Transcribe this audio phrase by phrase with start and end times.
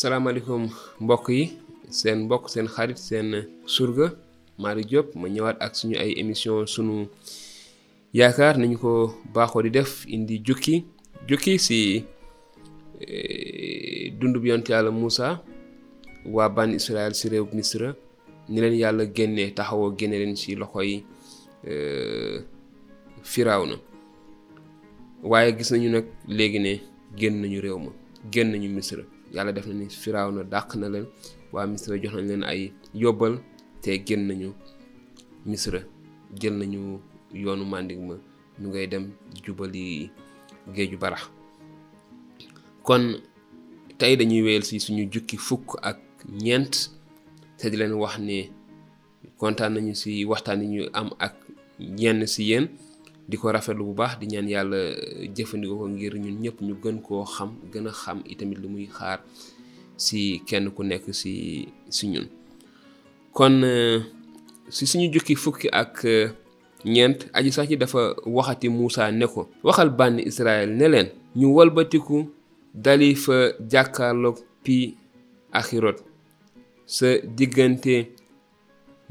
[0.00, 0.62] salaamaaleykum
[1.00, 1.42] mbokk yi
[1.98, 3.26] seen mbokk seen xarit seen
[3.74, 4.06] surga
[4.62, 6.94] Malick Diop ma ñëwaat ak suñu ay émission sunu
[8.18, 8.90] yaakaar nañu ko
[9.34, 10.74] baaxoo di def indi jukki
[11.28, 11.78] jukki si
[13.08, 15.28] eh, dund bi yonte yàlla Moussa
[16.34, 17.96] waa ban Israël si réew Misra
[18.50, 21.04] ni leen yàlla génnee taxawoo génne leen si loxoy
[21.66, 22.40] eh,
[23.36, 23.76] na
[25.22, 26.72] waaye gis nañu nag léegi ne
[27.16, 27.92] génn nañu réew ma
[28.32, 31.06] génn nañu Misra yàlla def na ni firaaw na dàq na leen
[31.52, 32.62] waa misra jox nañ leen ay
[33.02, 33.34] yóbbal
[33.82, 34.48] te génn nañu
[35.48, 35.80] misra
[36.38, 36.80] jël nañu
[37.42, 38.14] yoonu màndig ma
[38.60, 39.04] ñu ngay dem
[39.44, 39.82] jubali
[40.74, 41.22] géeju barax
[42.86, 43.02] kon
[43.98, 45.98] tey dañuy wéyal si suñu jukki fukk ak
[46.44, 46.74] ñeent
[47.58, 48.36] te di leen wax ne
[49.40, 51.34] kontaan nañu si waxtaan yi ñu am ak
[51.98, 52.68] ñenn si yéen
[53.26, 54.78] di ko rafetlu bu baax di ñaan yàlla
[55.34, 58.86] jëfandikoo ko ngir ñun ñëpp ñu gën koo xam gën a xam itamit lu muy
[58.96, 59.18] xaar
[60.04, 61.32] si kenn ku nekk si
[61.96, 62.26] si ñun
[63.36, 63.98] kon euh,
[64.74, 66.28] si suñu jukki fukki ak euh,
[66.94, 71.46] ñent aji sax ci dafa waxati Moussa ne ko waxal bànn Israël ne leen ñu
[71.56, 72.30] walbatiku
[72.74, 73.38] dali fa
[73.72, 74.76] jàkkaarloog pi
[75.52, 75.98] axirot
[76.86, 78.14] sa diggante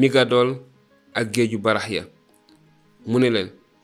[0.00, 0.50] migadol
[1.12, 2.02] ak géeju barax ya
[3.06, 3.18] mu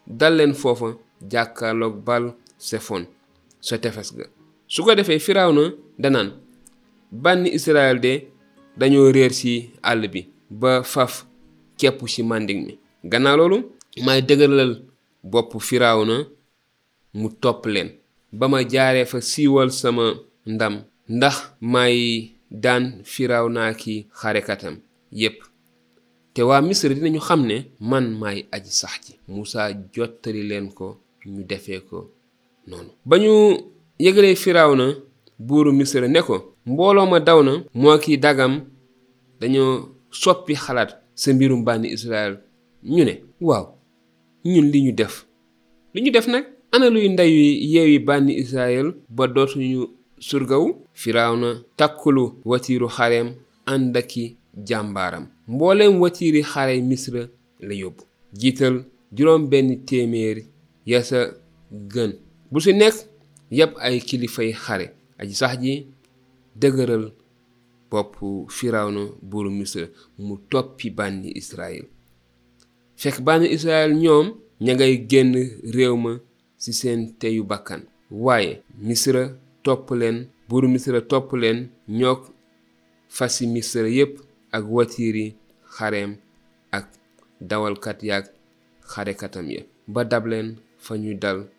[0.07, 0.87] dal leen foofa
[1.31, 2.25] jàkkaarloog bal
[2.69, 3.03] sefon
[3.67, 4.25] sa tefes ga
[4.73, 5.65] su ko defee Firawna
[6.03, 6.29] danaan
[7.23, 8.13] bànni Israël de
[8.79, 9.53] dañoo réer ci
[9.91, 10.21] àll bi
[10.61, 11.15] ba faf
[11.79, 12.73] keppu ci màndig mi
[13.11, 13.57] gannaaw loolu
[14.07, 14.73] may dëgëralal
[15.33, 16.17] bopp Firawna
[17.21, 17.89] mu topp leen
[18.39, 20.05] ba ma jaaree fa siiwal sama
[20.55, 20.75] ndam
[21.17, 21.37] ndax
[21.73, 21.97] may
[22.65, 22.85] daan
[23.57, 24.75] naa ki xarekatam
[25.23, 25.39] yépp
[26.35, 27.59] te waa misra dinañu xam ne
[27.91, 30.89] man maay aj sax ci Muusaa jottali leen ko
[31.31, 31.99] ñu defee ko
[32.69, 33.31] noonu ba ñu
[34.05, 34.35] yëgalee
[34.81, 34.87] na
[35.47, 36.37] buuru misra ne ko
[36.71, 38.55] mbooloo ma daw na moo kii dagam
[39.41, 39.73] dañoo
[40.23, 40.91] soppi xalaat
[41.21, 42.35] sa mbirum bànn Israël
[42.95, 43.15] ñu ne
[43.47, 43.67] waaw
[44.53, 45.15] ñun li ñu def
[45.95, 47.41] li ñu def nag ana luy ndeyu
[47.73, 49.81] yeewi bànni Israël ba dootuñu
[50.27, 50.69] surgawu
[51.41, 53.29] na takkulu watiiru xareem
[53.71, 54.37] ànd i
[54.69, 57.23] jàmbaaram mboolem watiiri xare misra
[57.69, 58.03] la yóbbu
[58.41, 58.75] jiital
[59.17, 60.39] juróom benn téeméer
[60.93, 61.21] ya sa
[61.93, 62.11] gën
[62.51, 62.95] bu si nekk
[63.59, 64.87] yëpp ay kilifay xare
[65.21, 65.75] aji sax ji
[66.61, 67.05] dëgëral
[67.91, 68.13] bopp
[68.57, 69.85] firawna buur misra
[70.27, 71.85] mu toppi bànni israel
[73.03, 74.27] fekk bànni israel ñoom
[74.65, 75.31] ña ngay génn
[75.77, 76.13] réew ma
[76.63, 77.83] ci seen teyu bakkan
[78.25, 78.53] waaye
[78.87, 79.23] misra
[79.65, 80.17] topp leen
[80.49, 81.59] buuru misra topp leen
[81.99, 82.21] ñoog
[83.17, 84.15] fasi misra yépp
[84.57, 85.35] ak watiri
[85.77, 86.11] xareem
[86.71, 86.87] ak
[87.43, 88.31] dawalkat yaag
[88.87, 89.61] xarekatam ya
[89.91, 91.51] ba dab leen fa ñu dal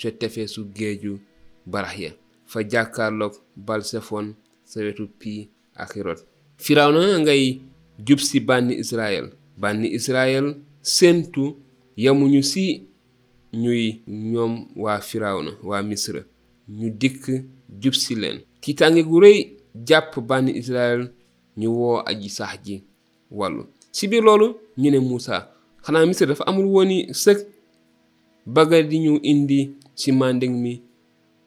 [0.00, 1.20] ca tefesu géeju
[1.66, 2.10] barax ya
[2.46, 4.34] fa jàkkaarloog balsefon
[4.64, 5.06] sa wetu
[7.20, 7.42] ngay
[8.06, 9.26] jub si bànni israel
[9.60, 11.56] bànni israel sentu
[12.04, 12.88] yamuñu si
[13.52, 16.22] ñuy ñoom waa firawna waa misra
[16.78, 17.24] ñu dikk
[17.82, 19.38] jub si leen tiitaange gu rëy
[19.88, 21.00] jàpp bànni israel
[21.60, 22.74] ñu woo aji sax ji
[23.38, 23.62] wàllu
[23.96, 24.46] ci biir loolu
[24.80, 25.36] ñu ne Moussa
[25.84, 27.38] xanaa Misir dafa amul wooni sëg
[28.54, 29.58] baga di ñu indi
[30.00, 30.72] ci manding mi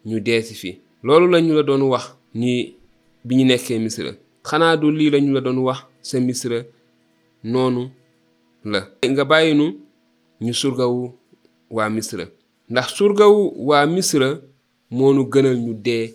[0.08, 0.70] ñu deesi fi
[1.06, 2.06] loolu lañu la doon wax
[2.40, 2.60] nii
[3.26, 4.12] bi ñu nekkee Misra
[4.50, 6.58] xanaa du lii la la doon wax sa Misra
[7.52, 7.84] noonu
[8.72, 8.80] la
[9.12, 9.66] nga bàyyi nu
[10.44, 11.02] ñu surgawu
[11.76, 12.26] waa misira
[12.72, 14.28] ndax surgawu waa misira
[14.98, 16.06] moo nu gënal ñu dee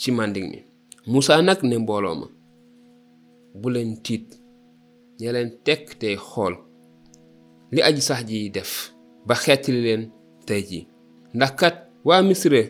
[0.00, 0.58] ci manding mi
[1.10, 2.26] Moussa nag ne mbooloo ma
[3.60, 4.26] buleen tiit
[5.20, 6.54] ñe leen tekk tey xool
[7.72, 8.70] li aji sax ji def
[9.26, 10.02] ba xeetali leen
[10.48, 10.80] tey ji
[11.34, 11.76] ndax kat
[12.08, 12.60] waa misre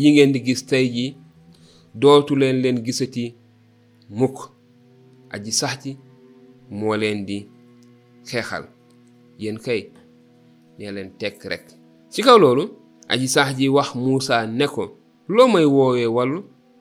[0.00, 1.04] yi ngeen di gis tey ji
[2.00, 3.24] dootu leen leen gisati
[4.18, 4.36] mukk
[5.34, 5.92] aji sax ji
[6.78, 7.38] moo leen di
[8.28, 8.64] xeexal
[9.40, 9.80] yéen kay
[10.78, 11.66] ñe leen tekk rekk
[12.12, 12.64] ci kaw loolu
[13.12, 14.82] aji sax ji wax Muusa ne ko
[15.34, 16.38] loo may woowee wàllu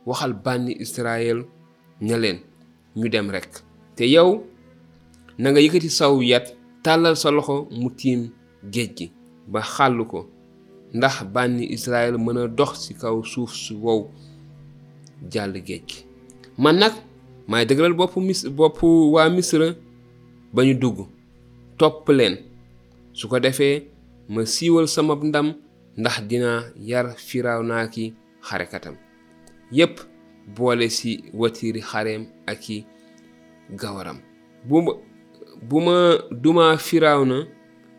[0.09, 1.39] waxal bànni Israyel
[2.07, 2.39] ña leen
[2.95, 3.51] ñu dem rekk
[3.95, 4.29] te yow
[5.39, 6.45] nanga nga yëkkati saw yat
[6.83, 8.21] tàllal sa loxo mu tiim
[8.73, 9.07] géej gi
[9.51, 10.19] ba xàll ko
[10.97, 14.01] ndax bànni Israël mën a dox ci kaw suuf su wow
[15.33, 15.99] jàll géej gi
[16.63, 16.93] man nag
[17.49, 19.67] maay dëgëral boppu mis boppu waa Misra
[20.53, 20.97] ba ñu dugg
[21.79, 22.35] topp leen
[23.17, 23.77] su ko defee
[24.33, 25.47] ma siiwal sama ndam
[26.01, 28.03] ndax dinaa yar Firawna ki
[28.47, 28.95] xarekatam
[29.77, 29.95] yépp
[30.47, 32.85] boole si watiiri xareem ak i
[33.69, 34.17] gawaram
[34.67, 34.91] bu ma
[35.61, 36.77] bu ma duma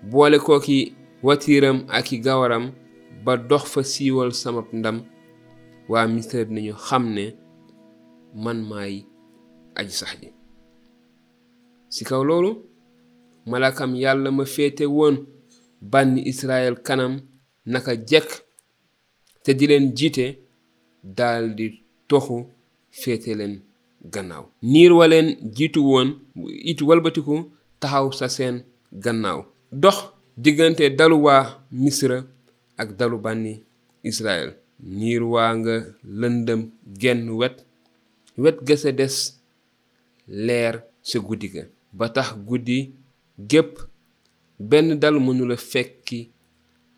[0.02, 2.72] boole koo ki watiiram ak i gawaram
[3.24, 5.02] ba dox fa siiwal sama ndam
[5.88, 7.36] waa misra nañu xam ne
[8.34, 9.06] man may
[9.74, 10.28] aji sax ji
[11.88, 12.50] si kaw loolu
[13.46, 15.26] malakam yàlla ma féete woon
[15.80, 17.20] bànni Israël kanam
[17.72, 18.30] naka jekk
[19.44, 20.36] te di leen jiite
[21.04, 21.81] daldi
[22.12, 22.37] toxu
[23.00, 23.55] féete leen
[24.14, 26.09] gannaaw niir wa leen jiitu woon
[26.70, 27.35] it walbatiku
[27.81, 28.55] taxaw sa seen
[29.05, 29.41] gannaaw
[29.82, 29.97] dox
[30.44, 31.44] diggante dalu waa
[32.81, 33.53] ak dalu bànni
[34.11, 34.49] israel
[34.99, 35.75] niir waa nga
[36.20, 36.61] lëndëm
[37.00, 37.56] genn wet
[38.43, 39.17] wet ga sa des
[40.47, 40.75] leer
[41.09, 41.62] sa guddi ga
[41.99, 42.79] ba tax guddi
[43.50, 43.73] gépp
[44.70, 46.20] benn dal mënula fekki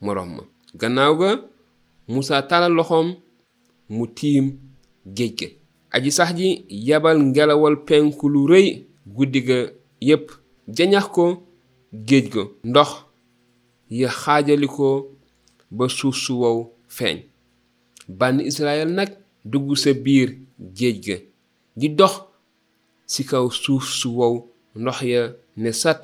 [0.04, 0.42] moroom ma
[0.80, 1.30] gannaaw ga
[2.12, 3.08] Musaa tàllal loxoom
[3.94, 4.46] mu tiim
[5.12, 5.46] géej ga
[5.96, 6.48] aji sax ji
[6.88, 8.68] yabal ngelawal penku lu rëy
[9.14, 9.56] guddi ga
[10.06, 10.26] yépp
[10.76, 11.26] jañax ko
[12.08, 12.90] géej ga ndox
[14.00, 14.88] ya xaajali ko
[15.76, 16.58] ba suuf su wow
[16.96, 17.18] feeñ
[18.18, 19.08] bànn Israël nag
[19.50, 20.28] dugg sa biir
[20.78, 21.16] géej ga
[21.78, 22.14] di dox
[23.10, 24.34] ci kaw suuf su wow
[24.80, 25.22] ndox ya
[25.62, 26.02] ne sat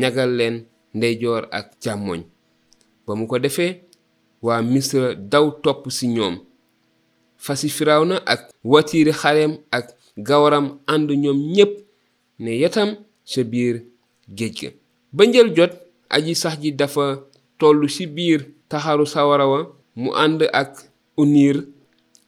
[0.00, 0.56] ñagal leen
[0.96, 2.20] ndeyjoor ak càmmoñ
[3.06, 3.74] ba mu ko defee
[4.44, 6.34] waa misra daw topp ci ñoom
[7.42, 9.86] fas fasi na ak watiiri xareem ak
[10.16, 11.72] gawaram ànd ñoom ñépp
[12.38, 12.90] ne yatam
[13.34, 13.76] ca biir
[14.36, 14.68] géej ga
[15.12, 15.70] ba njël jot
[16.10, 17.20] aji sax ji dafa
[17.58, 19.60] tollu ci biir taxaru sawara wa
[19.96, 20.70] mu ànd ak
[21.16, 21.66] uniir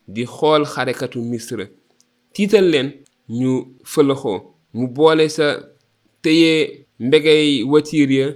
[0.09, 1.65] di xool xarekatu misra
[2.33, 2.89] tiital leen
[3.29, 3.53] ñu
[3.85, 4.39] fëlëxoo
[4.75, 5.47] mu boole sa
[6.23, 8.27] téyee mbegey watiir ya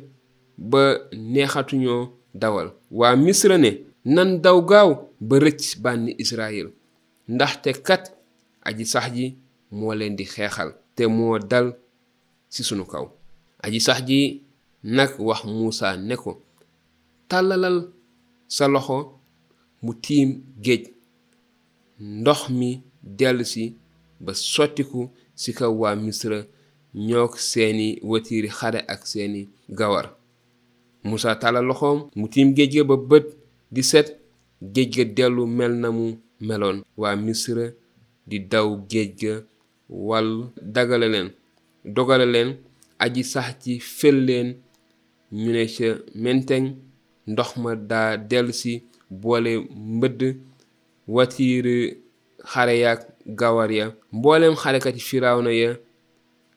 [0.58, 0.80] ba
[1.12, 3.70] neexatuñoo dawal waa misra ne
[4.04, 6.67] nan daw gaaw ba bani bànni israel
[7.35, 8.05] ndaxte kat
[8.69, 9.26] aji sax ji
[9.79, 11.67] moo di xeexal te moo dal
[12.53, 13.05] ci sunu kaw
[13.65, 14.20] aji sax ji
[14.97, 16.31] nag wax muusa ne ko
[17.31, 17.79] tàllalal
[18.55, 18.99] sa loxo
[19.85, 20.31] mu tiim
[20.65, 20.85] géej
[22.19, 22.71] ndox mi
[23.19, 23.64] dellu si
[24.25, 25.00] ba sottiku
[25.41, 26.38] ci kaw waa misra
[27.09, 29.43] ñook seeni watiiri xare ak seeni
[29.79, 30.06] gawar
[31.09, 33.26] Musa tàllal loxoom mu tiim géej ga ba bët
[33.75, 34.09] di set
[34.62, 36.06] géej ga dellu mel na mu
[36.46, 37.64] meloon waa misra
[38.31, 39.32] di daw géej ga
[40.06, 40.43] wàllu
[42.00, 42.50] dagale leen
[43.05, 44.49] aji sax ci fël leen
[45.40, 45.88] ñu ne ca
[46.22, 46.64] menteŋ
[47.32, 48.72] ndox ma daa dellu si
[49.22, 49.52] boole
[49.96, 50.22] mbëdd
[51.14, 51.66] watiir
[52.50, 53.00] xare yaak
[53.40, 55.70] gawar ya mbooleem xarekat yi na ya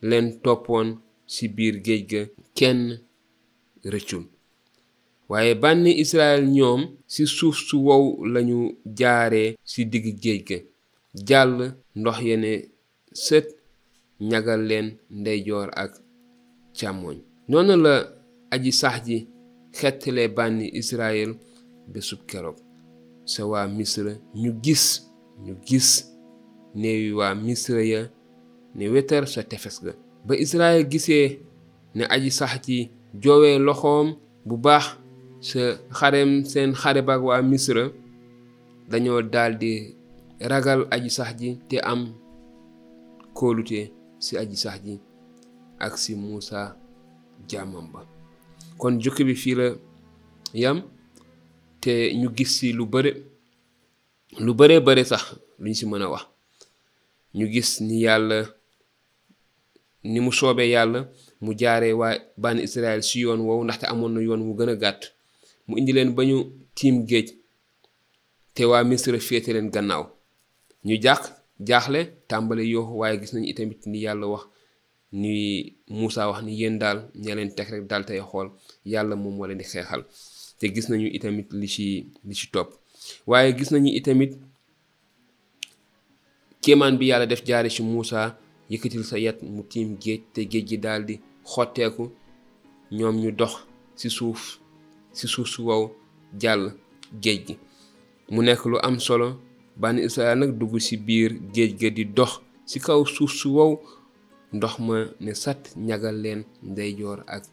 [0.09, 0.87] leen toppoon
[1.33, 2.21] ci biir géej ga
[2.57, 2.81] kenn
[3.93, 4.23] rëccul
[5.31, 8.57] waaye bànn Israël ñoom ci suuf su wow lañu
[8.99, 10.57] jaaree ci digg géej ga
[11.27, 11.53] jàll
[11.99, 12.51] ndox ya ne
[13.25, 13.47] sët
[14.29, 14.87] ñagal leen
[15.19, 15.91] ndeyjoor ak
[16.77, 17.17] càmmooñ
[17.49, 17.93] noonu la
[18.53, 19.17] aji sax ji
[19.77, 21.29] xetle bànn Israël
[21.91, 22.57] bésub keroog
[23.31, 24.83] sa waa misra ñu gis
[25.45, 25.87] ñu gis
[26.81, 28.01] néewi waa misra ya
[28.75, 29.93] ne wetar sa tefes ga
[30.25, 31.27] ba Israël gisee
[31.95, 32.75] ne aji sax ci
[33.21, 34.07] joowee loxoom
[34.49, 34.85] bu baax
[35.41, 37.83] sa xareem seen xare baak waa misra
[38.91, 39.71] dañoo daldi
[40.51, 42.01] ragal aji sax ji te am
[43.37, 43.79] kóolute
[44.23, 44.93] si aji sax ji
[45.85, 46.61] ak si Muusa
[47.49, 48.01] jaamam ba
[48.79, 49.67] kon jukki bi fii la
[50.63, 50.77] yam
[51.83, 53.11] te ñu gis ci lu bare
[54.45, 55.23] lu bare bare sax
[55.61, 56.25] luñ si mën a wax
[57.37, 58.39] ñu gis ni yàlla
[60.11, 60.99] ni mu soobee yàlla
[61.43, 64.75] mu jaaree waa bànn Israël si yoon wow ndaxte amoon na yoon wu gën a
[64.83, 65.01] gàtt
[65.71, 66.37] mu indi leen ba ñu
[66.77, 67.27] tiim géej
[68.55, 70.03] te waa misra féete leen gannaaw
[70.87, 71.21] ñu jàq
[71.67, 71.99] jaaxle
[72.29, 74.43] tàmbali yooxu waaye gis nañu itamit ni yàlla wax
[75.21, 75.33] ni
[75.97, 78.47] Moussa wax ni yéen daal ña leen teg rek daal tey xool
[78.91, 80.01] yàlla moom moo leen di xeexal
[80.59, 81.85] te gis nañu itamit li ci
[82.27, 82.69] li ci topp
[83.29, 84.31] waaye gis nañu itamit
[86.63, 88.21] kéemaan bi yàlla def jaare ci Moussa
[88.71, 91.15] yëkkatil sa yat mu tiim géej te géej gi daal di
[91.51, 92.03] xotteeku
[92.97, 93.53] ñoom ñu dox
[93.99, 94.41] ci suuf
[95.13, 95.83] ci suuf su wow
[96.41, 96.63] jàll
[97.21, 97.53] géej gi
[98.33, 99.27] mu nekk lu am solo
[99.81, 102.31] bànni Israel nag dugg ci biir géej ga di dox
[102.69, 103.71] ci kaw suuf su wow
[104.55, 106.39] ndox ma ne sat ñagal leen
[106.69, 107.43] ndeyjoor ak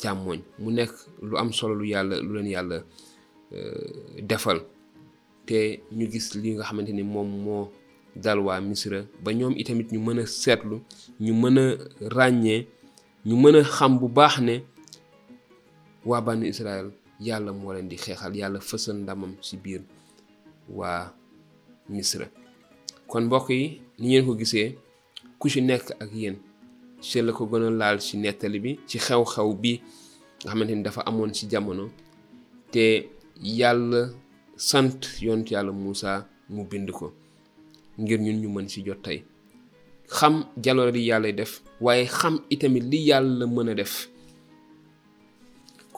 [0.00, 0.92] càmmoñ mu nekk
[1.28, 2.78] lu am solo lu yàlla lu leen yàlla
[3.52, 4.58] euh, defal
[5.46, 5.58] te
[5.96, 7.62] ñu gis li nga xamante ni moom moo
[8.24, 10.76] dal waa Misra ba ñoom itamit ñu mën a seetlu
[11.24, 11.66] ñu mën a
[12.16, 12.60] ràññee
[13.26, 14.54] ñu mën a xam bu baax ne
[16.08, 16.88] waa bànni Israel
[17.20, 19.82] yàlla moo leen di xeexal yàlla fësal ndamam ci biir
[20.78, 21.12] waa
[21.88, 22.26] misra
[23.10, 24.74] kon mbokk yi ni ngeen ko gisee
[25.38, 26.36] ku ci nekk ak yéen
[27.00, 29.72] ci la ko gën a laal ci nettali bi ci xew-xew bi
[30.42, 31.90] nga xamante ni dafa amoon ci jamono
[32.72, 33.10] te
[33.58, 34.08] yàlla
[34.56, 37.12] sant yont yàlla Moussa mu bind ko
[37.98, 39.24] ngir ñun ñu mën ci jot tey
[40.06, 44.08] xam jaloore li yàlla def waaye xam itamit li yàlla mën a def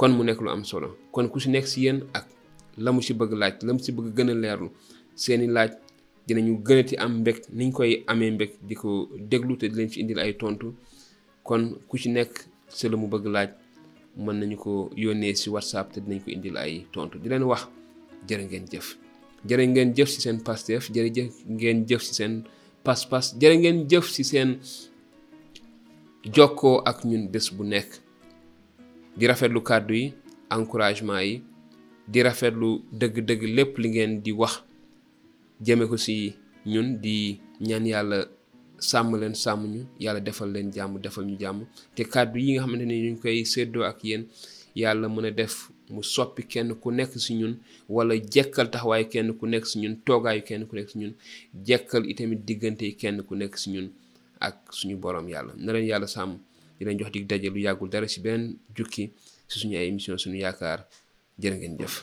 [0.02, 2.26] kon mu nek lu am solo kon ku ci nek ci yeen ak
[2.84, 4.68] lamu ci bëgg laaj lamu ci bëgg gëna leerlu
[5.22, 5.70] seeni laaj
[6.26, 8.74] dinañu gënati am mbek niñ koy amé mbek di
[9.30, 10.66] déglu te dinañ ci indil ay tontu
[11.46, 12.30] kon ku ci nek
[12.76, 13.48] ci lamu bëgg laaj
[14.24, 17.62] mën nañu ko yone si whatsapp te dinañ ko indil ay tontu di leen wax
[18.28, 18.86] jërë ngeen jëf
[19.48, 22.34] jërë ngeen jëf si seen pastef jëf ngeen jëf si seen
[22.84, 24.50] pas-pas jërë ngeen jëf si seen
[26.34, 27.88] joko ak ñun bes bu nek
[29.18, 30.04] di rafetlu kàddu yi
[30.56, 31.34] encouragement yi
[32.12, 34.54] di rafetlu dëgg-dëgg lépp li ngeen di wax
[35.64, 36.14] jëme ko ci
[36.72, 37.16] ñun di
[37.68, 38.18] ñaan yàlla
[38.88, 41.58] sàmm leen sàmm ñu yàlla defal leen jàmm defal ñu jàmm
[41.94, 44.22] te kàddu yi nga xamante ni ñu koy séddoo ak yéen
[44.80, 45.54] yàlla mën a def
[45.94, 47.54] mu soppi kenn ku nekk ci ñun
[47.94, 51.12] wala jekkal taxawaay kenn ku nekk ci ñun toogaayu kenn ku nekk ci ñun
[51.68, 53.88] jekkal itamit diggante yi kenn ku nekk ci ñun
[54.46, 56.32] ak suñu boroom yàlla na leen yàlla sàmm
[56.82, 58.42] di leen jox dig daje lu yàggul dara ci benn
[58.76, 59.04] jukki
[59.48, 60.80] ci suñu ay émission suñu yaakaar
[61.42, 61.94] jërë ngeen jëf